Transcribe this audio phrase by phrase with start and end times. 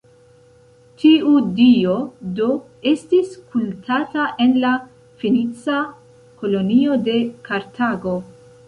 [1.01, 1.97] Tiu dio
[2.39, 2.47] do,
[2.93, 4.75] estis kultata en la
[5.25, 5.87] fenica
[6.43, 8.19] kolonio de Kartago.